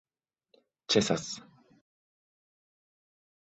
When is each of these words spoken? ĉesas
ĉesas 0.93 1.27